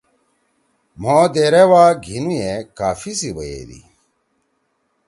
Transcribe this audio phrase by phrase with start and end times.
[1.01, 3.79] مھو دیرے وا گھیِنُو یے کافی سی بیدی۔